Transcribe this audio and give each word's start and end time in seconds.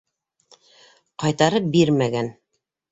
Ҡайтарып 1.25 1.71
бирмәгән. 1.77 2.37